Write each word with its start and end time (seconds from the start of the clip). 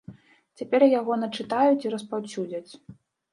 Цяпер 0.61 0.81
яго 0.99 1.17
начытаюць 1.23 1.85
і 1.89 1.93
распаўсюдзяць. 1.97 2.71